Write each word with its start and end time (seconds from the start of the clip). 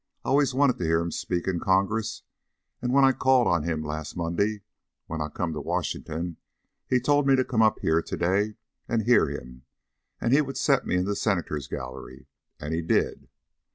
I 0.25 0.29
allus 0.29 0.55
wanted 0.55 0.79
to 0.79 0.83
hear 0.83 0.99
him 0.99 1.11
speak 1.11 1.47
in 1.47 1.59
Congress, 1.59 2.23
and 2.81 2.91
when 2.91 3.05
I 3.05 3.11
called 3.11 3.45
on 3.47 3.61
him 3.61 3.83
last 3.83 4.17
Monday 4.17 4.61
when 5.05 5.21
I 5.21 5.27
come 5.27 5.53
to 5.53 5.61
Washington 5.61 6.37
he 6.89 6.99
told 6.99 7.27
me 7.27 7.35
to 7.35 7.45
come 7.45 7.61
up 7.61 7.77
here 7.81 8.01
to 8.01 8.17
day 8.17 8.55
and 8.89 9.03
hear 9.03 9.29
him, 9.29 9.61
and 10.19 10.33
he 10.33 10.41
would 10.41 10.57
set 10.57 10.87
me 10.87 10.95
in 10.95 11.05
the 11.05 11.15
Senators' 11.15 11.67
Gallery. 11.67 12.25
And 12.59 12.73
he 12.73 12.81
did." 12.81 13.29